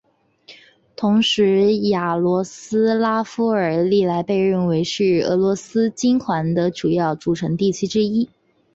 [0.95, 8.27] 同时雅罗斯拉夫尔历来被认为是俄罗斯金环的主要组成地区之一。